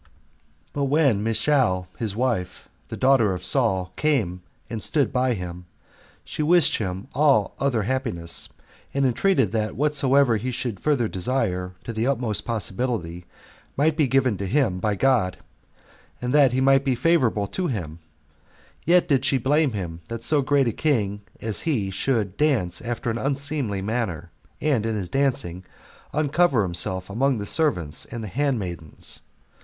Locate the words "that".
9.51-9.75, 16.33-16.51, 20.07-20.23